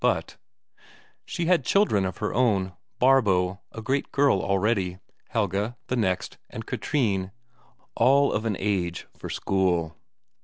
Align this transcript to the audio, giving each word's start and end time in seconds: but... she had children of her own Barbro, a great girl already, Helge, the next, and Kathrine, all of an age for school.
but... 0.01 0.35
she 1.25 1.45
had 1.45 1.63
children 1.63 2.05
of 2.05 2.17
her 2.17 2.33
own 2.33 2.73
Barbro, 2.99 3.59
a 3.71 3.83
great 3.83 4.11
girl 4.11 4.41
already, 4.41 4.97
Helge, 5.29 5.73
the 5.89 5.95
next, 5.95 6.39
and 6.49 6.65
Kathrine, 6.65 7.29
all 7.95 8.33
of 8.33 8.43
an 8.45 8.57
age 8.59 9.05
for 9.15 9.29
school. 9.29 9.95